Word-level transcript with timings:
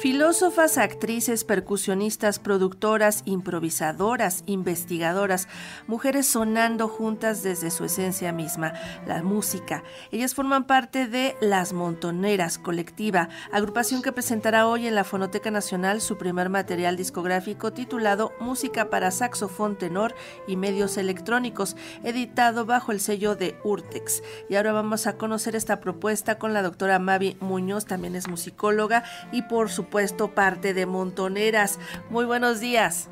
Filósofas, 0.00 0.78
actrices, 0.78 1.42
percusionistas, 1.42 2.38
productoras, 2.38 3.22
improvisadoras, 3.24 4.44
investigadoras, 4.46 5.48
mujeres 5.88 6.28
sonando 6.28 6.86
juntas 6.86 7.42
desde 7.42 7.72
su 7.72 7.84
esencia 7.84 8.32
misma, 8.32 8.74
la 9.08 9.24
música. 9.24 9.82
Ellas 10.12 10.36
forman 10.36 10.68
parte 10.68 11.08
de 11.08 11.34
Las 11.40 11.72
Montoneras 11.72 12.58
Colectiva, 12.58 13.28
agrupación 13.50 14.00
que 14.00 14.12
presentará 14.12 14.68
hoy 14.68 14.86
en 14.86 14.94
la 14.94 15.02
Fonoteca 15.02 15.50
Nacional 15.50 16.00
su 16.00 16.16
primer 16.16 16.48
material 16.48 16.96
discográfico 16.96 17.72
titulado 17.72 18.30
Música 18.38 18.90
para 18.90 19.10
saxofón 19.10 19.76
tenor 19.78 20.14
y 20.46 20.54
medios 20.54 20.96
electrónicos, 20.96 21.74
editado 22.04 22.66
bajo 22.66 22.92
el 22.92 23.00
sello 23.00 23.34
de 23.34 23.58
Urtex. 23.64 24.22
Y 24.48 24.54
ahora 24.54 24.70
vamos 24.70 25.08
a 25.08 25.16
conocer 25.16 25.56
esta 25.56 25.80
propuesta 25.80 26.38
con 26.38 26.54
la 26.54 26.62
doctora 26.62 27.00
Mavi 27.00 27.36
Muñoz, 27.40 27.84
también 27.84 28.14
es 28.14 28.28
musicóloga 28.28 29.02
y 29.32 29.42
por 29.42 29.70
su 29.70 29.87
puesto 29.88 30.34
parte 30.34 30.74
de 30.74 30.86
Montoneras. 30.86 31.78
Muy 32.10 32.24
buenos 32.24 32.60
días. 32.60 33.08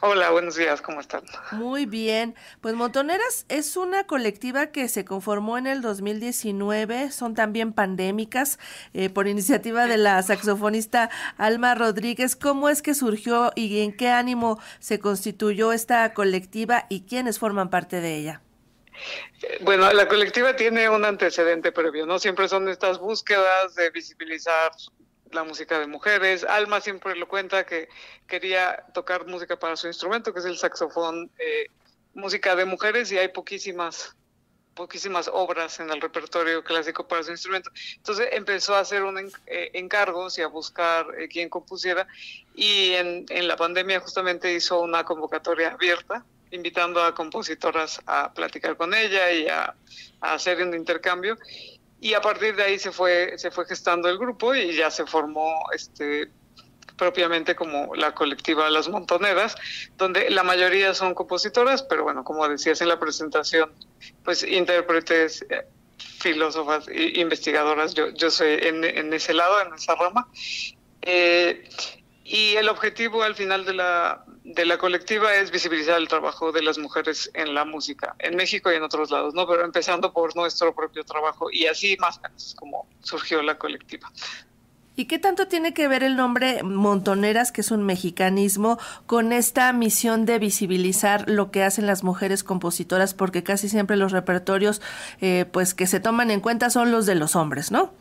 Hola, 0.00 0.30
buenos 0.30 0.56
días, 0.56 0.82
¿cómo 0.82 1.00
están? 1.00 1.22
Muy 1.52 1.86
bien. 1.86 2.34
Pues 2.60 2.74
Montoneras 2.74 3.46
es 3.48 3.76
una 3.76 4.04
colectiva 4.04 4.66
que 4.66 4.88
se 4.88 5.04
conformó 5.04 5.56
en 5.56 5.66
el 5.66 5.80
2019, 5.80 7.10
son 7.10 7.34
también 7.34 7.72
pandémicas, 7.72 8.58
eh, 8.92 9.08
por 9.08 9.28
iniciativa 9.28 9.86
de 9.86 9.96
la 9.96 10.22
saxofonista 10.22 11.10
Alma 11.38 11.74
Rodríguez. 11.74 12.36
¿Cómo 12.36 12.68
es 12.68 12.82
que 12.82 12.94
surgió 12.94 13.52
y 13.54 13.80
en 13.80 13.96
qué 13.96 14.08
ánimo 14.10 14.60
se 14.78 14.98
constituyó 14.98 15.72
esta 15.72 16.12
colectiva 16.12 16.86
y 16.90 17.02
quiénes 17.02 17.38
forman 17.38 17.70
parte 17.70 18.00
de 18.00 18.16
ella? 18.16 18.42
Bueno, 19.62 19.92
la 19.92 20.06
colectiva 20.06 20.54
tiene 20.54 20.88
un 20.88 21.04
antecedente 21.04 21.72
previo, 21.72 22.06
¿no? 22.06 22.18
Siempre 22.18 22.48
son 22.48 22.68
estas 22.68 22.98
búsquedas 22.98 23.74
de 23.74 23.90
visibilizar 23.90 24.70
la 25.34 25.44
música 25.44 25.78
de 25.78 25.86
mujeres. 25.86 26.44
Alma 26.44 26.80
siempre 26.80 27.16
lo 27.16 27.28
cuenta 27.28 27.66
que 27.66 27.88
quería 28.26 28.84
tocar 28.94 29.26
música 29.26 29.58
para 29.58 29.76
su 29.76 29.86
instrumento, 29.86 30.32
que 30.32 30.40
es 30.40 30.46
el 30.46 30.56
saxofón, 30.56 31.30
eh, 31.38 31.66
música 32.14 32.56
de 32.56 32.64
mujeres, 32.64 33.12
y 33.12 33.18
hay 33.18 33.28
poquísimas 33.28 34.16
poquísimas 34.74 35.30
obras 35.32 35.78
en 35.80 35.90
el 35.90 36.00
repertorio 36.00 36.64
clásico 36.64 37.06
para 37.06 37.22
su 37.22 37.30
instrumento. 37.30 37.70
Entonces 37.96 38.28
empezó 38.32 38.74
a 38.74 38.80
hacer 38.80 39.04
un 39.04 39.18
eh, 39.46 39.70
encargos 39.74 40.36
y 40.38 40.42
a 40.42 40.48
buscar 40.48 41.06
eh, 41.16 41.28
quién 41.28 41.48
compusiera 41.48 42.06
y 42.54 42.92
en, 42.92 43.24
en, 43.28 43.48
la 43.48 43.56
pandemia 43.56 44.00
justamente 44.00 44.52
hizo 44.52 44.80
una 44.80 45.04
convocatoria 45.04 45.68
abierta 45.68 46.24
invitando 46.50 47.02
a 47.02 47.14
compositoras 47.14 48.00
a 48.06 48.32
platicar 48.32 48.76
con 48.76 48.94
ella 48.94 49.30
y 49.32 49.46
a, 49.48 49.74
a 50.20 50.34
hacer 50.34 50.62
un 50.62 50.74
intercambio 50.74 51.36
y 52.00 52.14
a 52.14 52.20
partir 52.20 52.56
de 52.56 52.64
ahí 52.64 52.78
se 52.78 52.92
fue 52.92 53.38
se 53.38 53.50
fue 53.50 53.66
gestando 53.66 54.08
el 54.08 54.18
grupo 54.18 54.54
y 54.54 54.74
ya 54.74 54.90
se 54.90 55.06
formó 55.06 55.54
este 55.72 56.30
propiamente 56.96 57.54
como 57.56 57.94
la 57.94 58.14
colectiva 58.14 58.70
Las 58.70 58.88
Montoneras, 58.88 59.56
donde 59.96 60.30
la 60.30 60.42
mayoría 60.42 60.94
son 60.94 61.14
compositoras, 61.14 61.82
pero 61.82 62.04
bueno, 62.04 62.24
como 62.24 62.48
decías 62.48 62.80
en 62.80 62.88
la 62.88 63.00
presentación, 63.00 63.72
pues 64.24 64.44
intérpretes, 64.44 65.44
eh, 65.50 65.66
filósofas 66.20 66.86
investigadoras, 66.88 67.94
yo, 67.94 68.10
yo 68.10 68.30
soy 68.30 68.58
en, 68.62 68.84
en, 68.84 69.12
ese 69.12 69.34
lado, 69.34 69.60
en 69.60 69.74
esa 69.74 69.94
rama. 69.94 70.28
Eh, 71.02 71.68
y 72.24 72.56
el 72.56 72.68
objetivo 72.68 73.22
al 73.22 73.34
final 73.34 73.64
de 73.64 73.74
la, 73.74 74.24
de 74.44 74.66
la 74.66 74.76
colectiva 74.76 75.34
es 75.34 75.50
visibilizar 75.50 75.98
el 75.98 76.06
trabajo 76.06 76.52
de 76.52 76.62
las 76.62 76.78
mujeres 76.78 77.30
en 77.32 77.54
la 77.54 77.64
música, 77.64 78.14
en 78.18 78.36
México 78.36 78.70
y 78.70 78.76
en 78.76 78.82
otros 78.82 79.10
lados, 79.10 79.32
¿no? 79.34 79.46
Pero 79.46 79.64
empezando 79.64 80.12
por 80.12 80.36
nuestro 80.36 80.74
propio 80.74 81.02
trabajo 81.04 81.50
y 81.50 81.66
así 81.66 81.96
más 81.98 82.18
o 82.18 82.22
menos 82.22 82.54
como 82.58 82.86
surgió 83.02 83.42
la 83.42 83.56
colectiva. 83.56 84.12
¿Y 84.96 85.06
qué 85.06 85.18
tanto 85.18 85.48
tiene 85.48 85.74
que 85.74 85.88
ver 85.88 86.04
el 86.04 86.14
nombre 86.14 86.62
Montoneras, 86.62 87.50
que 87.50 87.62
es 87.62 87.72
un 87.72 87.84
mexicanismo, 87.84 88.78
con 89.06 89.32
esta 89.32 89.72
misión 89.72 90.24
de 90.24 90.38
visibilizar 90.38 91.28
lo 91.28 91.50
que 91.50 91.64
hacen 91.64 91.86
las 91.86 92.04
mujeres 92.04 92.44
compositoras? 92.44 93.12
Porque 93.12 93.42
casi 93.42 93.68
siempre 93.68 93.96
los 93.96 94.12
repertorios, 94.12 94.80
eh, 95.20 95.46
pues 95.50 95.74
que 95.74 95.88
se 95.88 95.98
toman 95.98 96.30
en 96.30 96.40
cuenta 96.40 96.70
son 96.70 96.92
los 96.92 97.06
de 97.06 97.16
los 97.16 97.34
hombres, 97.34 97.72
¿no? 97.72 97.92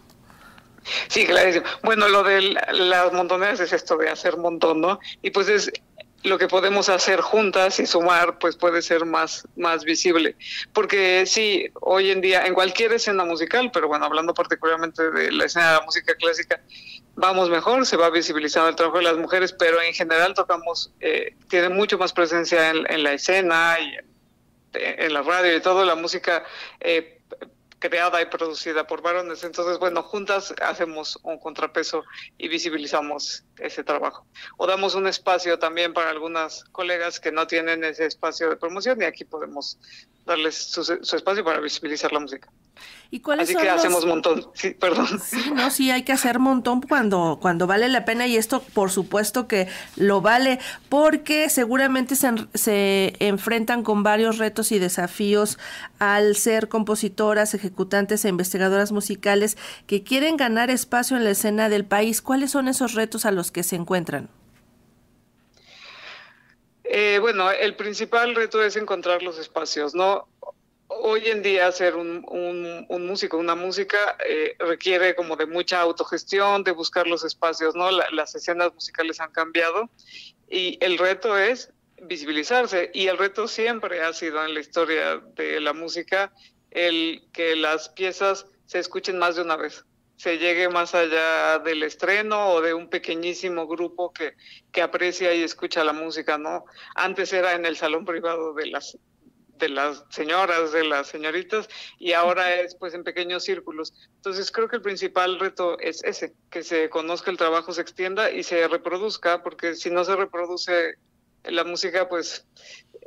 Sí, 1.07 1.25
claro. 1.25 1.63
Bueno, 1.81 2.07
lo 2.09 2.23
de 2.23 2.55
las 2.73 3.13
montoneras 3.13 3.59
es 3.59 3.73
esto 3.73 3.97
de 3.97 4.09
hacer 4.09 4.37
montón, 4.37 4.81
¿no? 4.81 4.99
Y 5.21 5.31
pues 5.31 5.47
es 5.47 5.71
lo 6.23 6.37
que 6.37 6.47
podemos 6.47 6.89
hacer 6.89 7.21
juntas 7.21 7.79
y 7.79 7.85
sumar, 7.85 8.39
pues 8.39 8.55
puede 8.55 8.81
ser 8.81 9.05
más, 9.05 9.47
más 9.55 9.83
visible. 9.83 10.35
Porque 10.71 11.25
sí, 11.25 11.69
hoy 11.81 12.11
en 12.11 12.21
día, 12.21 12.45
en 12.45 12.53
cualquier 12.53 12.93
escena 12.93 13.25
musical, 13.25 13.71
pero 13.73 13.87
bueno, 13.87 14.05
hablando 14.05 14.33
particularmente 14.33 15.11
de 15.11 15.31
la 15.31 15.45
escena 15.45 15.67
de 15.67 15.79
la 15.79 15.85
música 15.85 16.15
clásica, 16.15 16.61
vamos 17.15 17.49
mejor, 17.49 17.85
se 17.85 17.97
va 17.97 18.09
visibilizando 18.09 18.69
el 18.69 18.75
trabajo 18.75 18.97
de 18.99 19.03
las 19.03 19.17
mujeres, 19.17 19.53
pero 19.53 19.81
en 19.81 19.93
general 19.93 20.33
tocamos, 20.33 20.91
eh, 21.01 21.35
tiene 21.49 21.69
mucho 21.69 21.97
más 21.97 22.13
presencia 22.13 22.69
en, 22.69 23.03
la 23.03 23.13
escena 23.13 23.77
y 23.79 23.95
en, 23.95 24.05
en, 24.73 25.13
la 25.13 25.21
radio 25.21 25.55
y 25.55 25.61
todo, 25.61 25.83
la 25.83 25.95
música 25.95 26.43
eh, 26.79 27.19
creada 27.83 28.21
y 28.21 28.27
producida 28.27 28.87
por 28.87 29.01
varones. 29.01 29.43
Entonces, 29.43 29.77
bueno, 29.77 30.03
juntas 30.03 30.53
hacemos 30.61 31.19
un 31.23 31.37
contrapeso 31.37 32.05
y 32.37 32.47
visibilizamos 32.47 33.43
ese 33.57 33.83
trabajo. 33.83 34.25
O 34.57 34.65
damos 34.65 34.95
un 34.95 35.05
espacio 35.05 35.59
también 35.59 35.91
para 35.91 36.09
algunas 36.09 36.63
colegas 36.71 37.19
que 37.19 37.33
no 37.33 37.45
tienen 37.45 37.83
ese 37.83 38.05
espacio 38.05 38.49
de 38.49 38.55
promoción 38.55 39.01
y 39.01 39.05
aquí 39.05 39.25
podemos 39.25 39.77
darles 40.25 40.55
su, 40.55 40.85
su 40.85 41.15
espacio 41.17 41.43
para 41.43 41.59
visibilizar 41.59 42.13
la 42.13 42.21
música. 42.21 42.49
¿Y 43.11 43.19
cuáles 43.19 43.43
Así 43.43 43.53
son 43.53 43.61
que 43.61 43.67
los... 43.67 43.79
hacemos 43.79 44.05
montón, 44.07 44.49
sí, 44.55 44.71
perdón. 44.71 45.07
Sí, 45.23 45.51
no, 45.53 45.69
sí, 45.69 45.91
hay 45.91 46.01
que 46.01 46.13
hacer 46.13 46.39
montón 46.39 46.81
cuando, 46.81 47.37
cuando 47.39 47.67
vale 47.67 47.87
la 47.87 48.05
pena 48.05 48.25
y 48.25 48.37
esto 48.37 48.63
por 48.73 48.89
supuesto 48.89 49.47
que 49.47 49.67
lo 49.95 50.21
vale 50.21 50.59
porque 50.89 51.49
seguramente 51.49 52.15
se, 52.15 52.31
se 52.55 53.13
enfrentan 53.19 53.83
con 53.83 54.01
varios 54.01 54.39
retos 54.39 54.71
y 54.71 54.79
desafíos 54.79 55.59
al 55.99 56.35
ser 56.35 56.69
compositoras, 56.69 57.53
ejecutantes 57.53 58.25
e 58.25 58.29
investigadoras 58.29 58.91
musicales 58.91 59.57
que 59.85 60.03
quieren 60.03 60.35
ganar 60.35 60.71
espacio 60.71 61.15
en 61.15 61.23
la 61.23 61.29
escena 61.29 61.69
del 61.69 61.85
país. 61.85 62.21
¿Cuáles 62.23 62.49
son 62.49 62.67
esos 62.67 62.93
retos 62.95 63.27
a 63.27 63.31
los 63.31 63.51
que 63.51 63.61
se 63.61 63.75
encuentran? 63.75 64.29
Eh, 66.83 67.17
bueno, 67.19 67.49
el 67.49 67.75
principal 67.75 68.35
reto 68.35 68.61
es 68.63 68.75
encontrar 68.75 69.23
los 69.23 69.39
espacios, 69.39 69.95
¿no? 69.95 70.27
Hoy 70.87 71.27
en 71.27 71.41
día 71.41 71.71
ser 71.71 71.95
un, 71.95 72.25
músico, 72.89 73.37
una 73.37 73.55
música, 73.55 74.17
eh, 74.27 74.55
requiere 74.59 75.15
como 75.15 75.35
de 75.35 75.45
mucha 75.45 75.81
autogestión, 75.81 76.63
de 76.63 76.71
buscar 76.71 77.07
los 77.07 77.23
espacios, 77.23 77.75
¿no? 77.75 77.91
La, 77.91 78.07
las 78.11 78.35
escenas 78.35 78.73
musicales 78.73 79.19
han 79.19 79.31
cambiado 79.31 79.89
y 80.49 80.77
el 80.81 80.97
reto 80.97 81.37
es 81.37 81.71
visibilizarse 82.01 82.91
y 82.93 83.07
el 83.07 83.17
reto 83.17 83.47
siempre 83.47 84.01
ha 84.01 84.13
sido 84.13 84.43
en 84.45 84.53
la 84.53 84.59
historia 84.59 85.21
de 85.35 85.59
la 85.59 85.73
música 85.73 86.33
el 86.71 87.23
que 87.31 87.55
las 87.55 87.89
piezas 87.89 88.45
se 88.65 88.79
escuchen 88.79 89.17
más 89.19 89.35
de 89.35 89.43
una 89.43 89.55
vez 89.55 89.85
se 90.23 90.37
llegue 90.37 90.69
más 90.69 90.95
allá 90.95 91.59
del 91.59 91.83
estreno 91.83 92.51
o 92.51 92.61
de 92.61 92.73
un 92.73 92.89
pequeñísimo 92.89 93.67
grupo 93.67 94.13
que, 94.13 94.35
que 94.71 94.81
aprecia 94.81 95.33
y 95.33 95.43
escucha 95.43 95.83
la 95.83 95.91
música, 95.91 96.37
¿no? 96.37 96.63
Antes 96.95 97.33
era 97.33 97.55
en 97.55 97.65
el 97.65 97.75
salón 97.75 98.05
privado 98.05 98.53
de 98.53 98.67
las 98.67 98.97
de 99.57 99.69
las 99.69 100.03
señoras, 100.09 100.71
de 100.71 100.83
las 100.83 101.07
señoritas, 101.07 101.69
y 101.99 102.13
ahora 102.13 102.55
es 102.55 102.75
pues 102.75 102.93
en 102.93 103.03
pequeños 103.03 103.43
círculos. 103.43 103.93
Entonces 104.15 104.51
creo 104.51 104.67
que 104.67 104.77
el 104.77 104.81
principal 104.81 105.39
reto 105.39 105.79
es 105.79 106.03
ese, 106.03 106.33
que 106.49 106.63
se 106.63 106.89
conozca 106.89 107.31
el 107.31 107.37
trabajo, 107.37 107.71
se 107.71 107.81
extienda 107.81 108.31
y 108.31 108.43
se 108.43 108.67
reproduzca, 108.67 109.43
porque 109.43 109.75
si 109.75 109.89
no 109.89 110.03
se 110.03 110.15
reproduce 110.15 110.95
la 111.43 111.63
música, 111.63 112.07
pues 112.07 112.45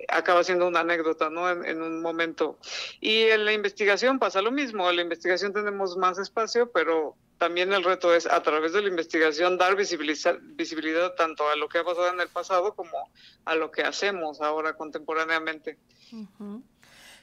acaba 0.09 0.44
siendo 0.44 0.67
una 0.67 0.81
anécdota, 0.81 1.31
¿no? 1.31 1.50
En, 1.50 1.65
en, 1.65 1.83
un 1.83 2.00
momento. 2.03 2.59
Y 3.00 3.22
en 3.22 3.44
la 3.44 3.53
investigación 3.53 4.19
pasa 4.19 4.43
lo 4.43 4.50
mismo, 4.50 4.89
en 4.89 4.97
la 4.97 5.03
investigación 5.03 5.53
tenemos 5.53 5.97
más 5.97 6.19
espacio, 6.19 6.71
pero 6.71 7.17
también 7.39 7.72
el 7.72 7.84
reto 7.84 8.15
es 8.15 8.27
a 8.27 8.43
través 8.43 8.72
de 8.72 8.83
la 8.83 8.89
investigación 8.89 9.59
dar 9.59 9.77
visibilidad 9.77 11.14
tanto 11.14 11.49
a 11.49 11.56
lo 11.56 11.69
que 11.69 11.79
ha 11.79 11.85
pasado 11.85 12.08
en 12.08 12.20
el 12.20 12.29
pasado 12.29 12.75
como 12.75 13.11
a 13.44 13.55
lo 13.55 13.70
que 13.70 13.82
hacemos 13.82 14.41
ahora 14.41 14.75
contemporáneamente. 14.75 15.79
Uh 16.12 16.26
-huh. 16.38 16.62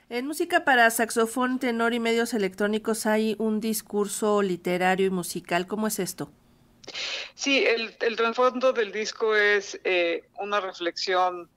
En 0.09 0.27
música 0.27 0.65
para 0.65 0.89
saxofón, 0.91 1.59
tenor 1.59 1.93
y 1.93 1.99
medios 1.99 2.33
electrónicos 2.33 3.05
hay 3.05 3.35
un 3.39 3.59
discurso 3.59 4.41
literario 4.41 5.07
y 5.07 5.09
musical. 5.09 5.65
¿Cómo 5.65 5.87
es 5.87 5.97
esto? 5.97 6.29
Sí, 7.33 7.65
el, 7.65 7.95
el 8.01 8.15
trasfondo 8.15 8.73
del 8.73 8.91
disco 8.91 9.35
es 9.35 9.79
eh, 9.83 10.25
una 10.39 10.59
reflexión 10.59 11.49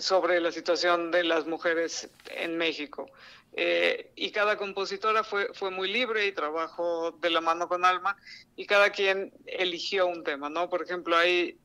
sobre 0.00 0.40
la 0.40 0.52
situación 0.52 1.10
de 1.10 1.24
las 1.24 1.46
mujeres 1.46 2.10
en 2.30 2.56
México. 2.56 3.10
Eh, 3.52 4.12
y 4.14 4.30
cada 4.30 4.56
compositora 4.56 5.24
fue, 5.24 5.52
fue 5.54 5.70
muy 5.70 5.92
libre 5.92 6.26
y 6.26 6.32
trabajó 6.32 7.10
de 7.12 7.30
la 7.30 7.40
mano 7.40 7.68
con 7.68 7.84
alma 7.84 8.16
y 8.54 8.64
cada 8.64 8.90
quien 8.90 9.32
eligió 9.46 10.06
un 10.06 10.22
tema, 10.22 10.48
¿no? 10.48 10.68
Por 10.68 10.82
ejemplo, 10.82 11.16
hay, 11.16 11.58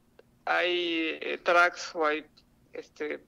hay 0.45 1.19
eh, 1.21 1.39
tracks 1.43 1.93
o 1.93 2.05
hay 2.05 2.25
este, 2.73 3.23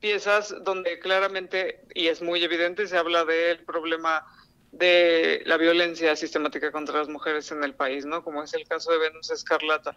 piezas 0.00 0.54
donde 0.62 0.98
claramente, 0.98 1.80
y 1.94 2.08
es 2.08 2.20
muy 2.20 2.44
evidente, 2.44 2.86
se 2.86 2.98
habla 2.98 3.24
del 3.24 3.64
problema 3.64 4.24
de 4.70 5.42
la 5.46 5.56
violencia 5.56 6.14
sistemática 6.16 6.72
contra 6.72 6.98
las 6.98 7.08
mujeres 7.08 7.50
en 7.52 7.62
el 7.64 7.74
país, 7.74 8.04
¿no? 8.04 8.22
Como 8.22 8.42
es 8.42 8.52
el 8.54 8.66
caso 8.66 8.92
de 8.92 8.98
Venus 8.98 9.30
Escarlata. 9.30 9.96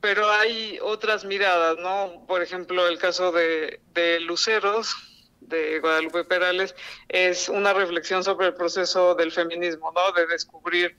Pero 0.00 0.30
hay 0.30 0.78
otras 0.82 1.24
miradas, 1.24 1.76
¿no? 1.78 2.24
Por 2.26 2.42
ejemplo, 2.42 2.86
el 2.86 2.98
caso 2.98 3.32
de, 3.32 3.80
Luceros, 4.22 4.94
de 5.40 5.78
Guadalupe 5.80 6.24
Perales, 6.24 6.74
es 7.08 7.48
una 7.48 7.72
reflexión 7.72 8.24
sobre 8.24 8.48
el 8.48 8.54
proceso 8.54 9.14
del 9.14 9.30
feminismo, 9.30 9.92
¿no? 9.92 10.12
De 10.12 10.26
descubrir 10.26 10.96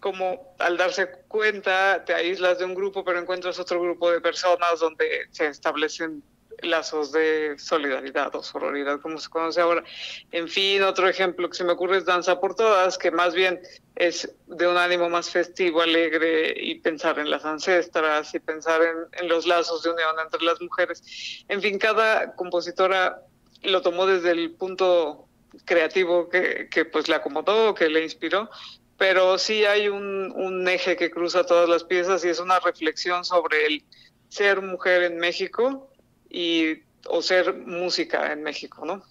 cómo 0.00 0.54
al 0.58 0.76
darse 0.76 1.10
cuenta 1.28 2.04
te 2.04 2.14
aíslas 2.14 2.58
de 2.58 2.64
un 2.64 2.74
grupo, 2.74 3.04
pero 3.04 3.18
encuentras 3.18 3.58
otro 3.58 3.80
grupo 3.80 4.10
de 4.10 4.20
personas 4.20 4.80
donde 4.80 5.28
se 5.30 5.48
establecen 5.48 6.22
lazos 6.62 7.12
de 7.12 7.56
solidaridad 7.58 8.34
o 8.34 8.42
sororidad, 8.42 9.00
como 9.00 9.18
se 9.18 9.28
conoce 9.28 9.60
ahora. 9.60 9.84
En 10.32 10.48
fin, 10.48 10.82
otro 10.82 11.08
ejemplo 11.08 11.48
que 11.48 11.56
se 11.56 11.64
me 11.64 11.72
ocurre 11.72 11.98
es 11.98 12.04
Danza 12.04 12.40
por 12.40 12.54
Todas, 12.54 12.98
que 12.98 13.10
más 13.10 13.34
bien 13.34 13.60
es 13.96 14.32
de 14.46 14.66
un 14.66 14.76
ánimo 14.76 15.08
más 15.08 15.30
festivo, 15.30 15.80
alegre, 15.80 16.54
y 16.56 16.76
pensar 16.76 17.18
en 17.18 17.30
las 17.30 17.44
ancestras 17.44 18.34
y 18.34 18.40
pensar 18.40 18.80
en, 19.12 19.28
los 19.28 19.46
lazos 19.46 19.82
de 19.82 19.90
unión 19.90 20.16
entre 20.22 20.42
las 20.42 20.60
mujeres. 20.60 21.44
En 21.48 21.60
fin, 21.60 21.78
cada 21.78 22.34
compositora 22.34 23.22
lo 23.62 23.82
tomó 23.82 24.06
desde 24.06 24.30
el 24.30 24.52
punto 24.52 25.26
creativo 25.64 26.28
que, 26.28 26.68
que 26.70 26.84
pues 26.84 27.08
le 27.08 27.16
acomodó, 27.16 27.74
que 27.74 27.88
le 27.88 28.04
inspiró, 28.04 28.48
pero 28.96 29.38
sí 29.38 29.64
hay 29.64 29.88
un, 29.88 30.32
un 30.32 30.68
eje 30.68 30.96
que 30.96 31.10
cruza 31.10 31.44
todas 31.44 31.68
las 31.68 31.84
piezas 31.84 32.24
y 32.24 32.28
es 32.28 32.40
una 32.40 32.60
reflexión 32.60 33.24
sobre 33.24 33.66
el 33.66 33.84
ser 34.28 34.60
mujer 34.60 35.04
en 35.04 35.18
México 35.18 35.88
y 36.30 36.82
o 37.06 37.22
ser 37.22 37.54
música 37.54 38.32
en 38.32 38.42
México, 38.42 38.84
¿no? 38.84 39.02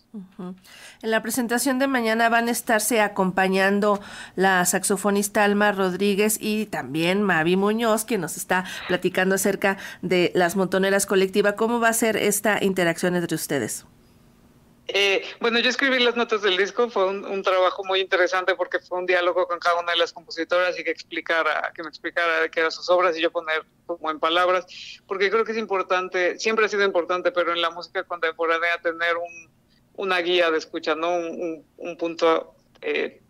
En 1.01 1.11
la 1.11 1.21
presentación 1.21 1.79
de 1.79 1.87
mañana 1.87 2.29
van 2.29 2.47
a 2.47 2.51
estarse 2.51 3.01
acompañando 3.01 3.99
la 4.35 4.63
saxofonista 4.65 5.43
Alma 5.43 5.71
Rodríguez 5.71 6.37
y 6.39 6.65
también 6.67 7.21
Mavi 7.21 7.55
Muñoz, 7.55 8.05
que 8.05 8.17
nos 8.17 8.37
está 8.37 8.65
platicando 8.87 9.35
acerca 9.35 9.77
de 10.01 10.31
las 10.35 10.55
montoneras 10.55 11.05
colectiva. 11.05 11.55
¿Cómo 11.55 11.79
va 11.79 11.89
a 11.89 11.93
ser 11.93 12.17
esta 12.17 12.63
interacción 12.63 13.15
entre 13.15 13.35
ustedes? 13.35 13.85
Eh, 14.89 15.23
bueno, 15.41 15.59
yo 15.59 15.69
escribí 15.69 15.99
las 15.99 16.15
notas 16.15 16.41
del 16.41 16.55
disco, 16.55 16.89
fue 16.89 17.05
un, 17.07 17.43
trabajo 17.43 17.83
muy 17.83 17.99
interesante 17.99 18.55
porque 18.55 18.79
fue 18.79 18.99
un 18.99 19.05
diálogo 19.05 19.45
con 19.45 19.59
cada 19.59 19.79
una 19.81 19.91
de 19.91 19.97
las 19.97 20.13
compositoras 20.13 20.79
y 20.79 20.83
que 20.83 20.91
explicara, 20.91 21.73
que 21.75 21.83
me 21.83 21.89
explicara 21.89 22.47
qué 22.49 22.61
eran 22.61 22.71
sus 22.71 22.89
obras 22.89 23.17
y 23.17 23.21
yo 23.21 23.29
poner 23.29 23.65
como 23.85 24.09
en 24.09 24.19
palabras, 24.19 24.65
porque 25.05 25.29
creo 25.29 25.43
que 25.43 25.51
es 25.51 25.57
importante, 25.57 26.39
siempre 26.39 26.65
ha 26.65 26.69
sido 26.69 26.83
importante, 26.83 27.33
pero 27.33 27.51
en 27.51 27.61
la 27.61 27.69
música 27.69 28.03
contemporánea 28.05 28.79
tener 28.81 29.15
una 29.95 30.19
guía 30.19 30.51
de 30.51 30.57
escucha, 30.57 30.95
¿no? 30.95 31.17
Un, 31.17 31.97
punto 31.97 32.55
eh, 32.81 33.21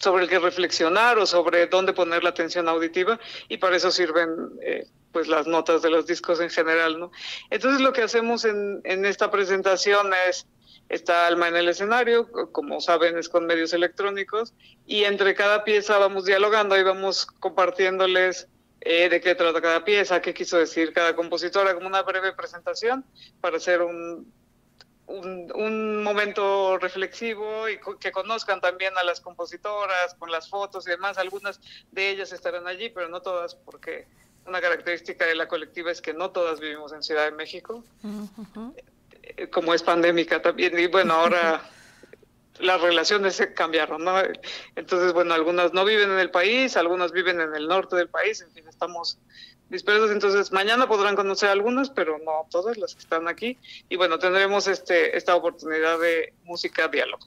sobre 0.00 0.24
el 0.24 0.28
que 0.28 0.40
reflexionar 0.40 1.18
o 1.18 1.26
sobre 1.26 1.68
dónde 1.68 1.92
poner 1.92 2.24
la 2.24 2.30
atención 2.30 2.68
auditiva 2.68 3.20
y 3.48 3.58
para 3.58 3.76
eso 3.76 3.92
sirven 3.92 4.30
eh, 4.62 4.86
pues 5.12 5.28
las 5.28 5.46
notas 5.46 5.80
de 5.82 5.90
los 5.90 6.06
discos 6.06 6.40
en 6.40 6.50
general, 6.50 6.98
¿no? 6.98 7.12
Entonces 7.50 7.80
lo 7.80 7.92
que 7.92 8.02
hacemos 8.02 8.44
en, 8.44 8.80
en 8.82 9.04
esta 9.04 9.30
presentación 9.30 10.10
es 10.28 10.48
está 10.88 11.26
Alma 11.26 11.48
en 11.48 11.56
el 11.56 11.68
escenario, 11.68 12.28
como 12.52 12.80
saben 12.80 13.18
es 13.18 13.28
con 13.28 13.46
medios 13.46 13.72
electrónicos, 13.72 14.54
y 14.86 15.04
entre 15.04 15.34
cada 15.34 15.64
pieza 15.64 15.98
vamos 15.98 16.24
dialogando 16.24 16.76
y 16.76 16.82
vamos 16.82 17.26
compartiéndoles 17.26 18.48
eh, 18.80 19.08
de 19.08 19.20
qué 19.20 19.34
trata 19.34 19.60
cada 19.60 19.84
pieza, 19.84 20.20
qué 20.20 20.34
quiso 20.34 20.58
decir 20.58 20.92
cada 20.92 21.16
compositora, 21.16 21.74
como 21.74 21.86
una 21.86 22.02
breve 22.02 22.32
presentación 22.32 23.04
para 23.40 23.56
hacer 23.56 23.80
un, 23.80 24.30
un, 25.06 26.02
momento 26.02 26.78
reflexivo 26.78 27.68
y 27.68 27.78
que 27.98 28.12
conozcan 28.12 28.60
también 28.60 28.92
a 28.98 29.04
las 29.04 29.20
compositoras 29.20 30.14
con 30.18 30.30
las 30.30 30.48
fotos 30.48 30.86
y 30.86 30.90
demás. 30.90 31.18
Algunas 31.18 31.60
de 31.92 32.10
ellas 32.10 32.32
estarán 32.32 32.66
allí, 32.66 32.90
pero 32.90 33.08
no 33.08 33.22
todas 33.22 33.54
porque 33.54 34.06
una 34.46 34.60
característica 34.60 35.24
de 35.24 35.34
la 35.34 35.48
colectiva 35.48 35.90
es 35.90 36.00
que 36.00 36.12
no 36.12 36.30
todas 36.30 36.60
vivimos 36.60 36.92
en 36.92 37.02
Ciudad 37.02 37.24
de 37.24 37.32
México. 37.32 37.82
Eh, 38.76 38.84
como 39.50 39.74
es 39.74 39.82
pandémica 39.82 40.40
también, 40.42 40.78
y 40.78 40.86
bueno, 40.86 41.14
ahora 41.14 41.62
las 42.60 42.80
relaciones 42.80 43.36
se 43.36 43.52
cambiaron, 43.52 44.04
¿no? 44.04 44.14
Entonces, 44.76 45.12
bueno, 45.12 45.34
algunas 45.34 45.72
no 45.72 45.84
viven 45.84 46.10
en 46.10 46.18
el 46.18 46.30
país, 46.30 46.76
algunas 46.76 47.12
viven 47.12 47.40
en 47.40 47.54
el 47.54 47.66
norte 47.68 47.96
del 47.96 48.08
país, 48.08 48.40
en 48.40 48.50
fin, 48.52 48.64
estamos 48.68 49.18
dispersos, 49.70 50.10
entonces 50.10 50.52
mañana 50.52 50.86
podrán 50.86 51.16
conocer 51.16 51.48
algunas, 51.48 51.90
pero 51.90 52.18
no 52.18 52.46
todas 52.50 52.76
las 52.76 52.94
que 52.94 53.00
están 53.00 53.28
aquí, 53.28 53.58
y 53.88 53.96
bueno, 53.96 54.18
tendremos 54.18 54.66
este 54.66 55.16
esta 55.16 55.34
oportunidad 55.34 55.98
de 55.98 56.32
música 56.44 56.88
diálogo 56.88 57.26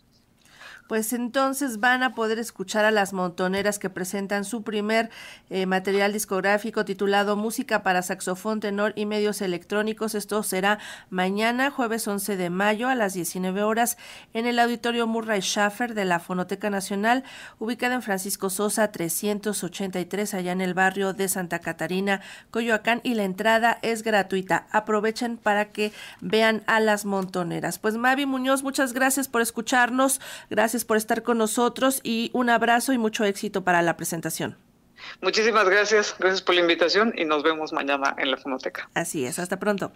pues 0.88 1.14
entonces 1.14 1.80
van 1.80 2.04
a 2.04 2.16
poder 2.16 2.40
escuchar 2.40 2.86
a 2.86 2.92
las 2.92 3.14
montoneras 3.14 3.80
que 3.80 3.90
presentan 3.90 4.46
su 4.46 4.64
primer 4.64 5.10
eh, 5.50 5.66
material 5.66 6.14
discográfico 6.14 6.86
titulado 6.86 7.36
Música 7.36 7.84
para 7.84 8.02
saxofón, 8.02 8.60
tenor 8.60 8.94
y 8.96 9.06
medios 9.06 9.42
electrónicos. 9.42 10.16
Esto 10.16 10.42
será 10.44 10.80
mañana, 11.10 11.72
jueves 11.72 12.08
11 12.08 12.38
de 12.38 12.50
mayo 12.50 12.88
a 12.90 12.96
las 12.96 13.14
19 13.14 13.64
horas 13.64 13.98
en 14.34 14.46
el 14.46 14.60
Auditorio 14.60 15.08
Murray 15.08 15.42
Schaffer 15.42 15.94
de 15.94 16.06
la 16.06 16.20
Fonoteca 16.20 16.70
Nacional, 16.70 17.24
ubicada 17.60 17.96
en 17.96 18.02
Francisco 18.02 18.50
Sosa 18.50 18.92
383, 18.92 20.34
allá 20.34 20.52
en 20.52 20.62
el 20.62 20.74
barrio 20.74 21.14
de 21.14 21.28
Santa 21.28 21.60
Catarina, 21.60 22.22
Coyoacán, 22.52 23.02
y 23.04 23.14
la 23.14 23.24
entrada 23.24 23.80
es 23.82 24.04
gratuita. 24.04 24.68
Aprovechen 24.72 25.38
para 25.38 25.72
que 25.72 25.92
vean 26.22 26.64
a 26.68 26.80
las 26.80 27.06
montoneras. 27.06 27.80
Pues 27.80 27.96
Mavi 27.96 28.26
Muñoz, 28.26 28.64
muchas 28.64 28.94
gracias 28.94 29.28
por 29.28 29.42
escucharnos. 29.42 30.20
Gracias 30.78 30.86
por 30.86 30.98
estar 30.98 31.24
con 31.24 31.40
nosotros 31.40 32.02
y 32.04 32.30
un 32.34 32.52
abrazo 32.52 32.94
y 32.94 33.00
mucho 33.00 33.24
éxito 33.26 33.64
para 33.64 33.82
la 33.82 33.98
presentación. 33.98 34.58
Muchísimas 35.22 35.68
gracias, 35.68 36.16
gracias 36.20 36.44
por 36.44 36.54
la 36.54 36.62
invitación 36.62 37.16
y 37.18 37.26
nos 37.26 37.42
vemos 37.42 37.74
mañana 37.74 38.14
en 38.20 38.30
la 38.30 38.38
fonoteca. 38.38 38.88
Así 38.94 39.26
es, 39.26 39.40
hasta 39.40 39.58
pronto. 39.58 39.92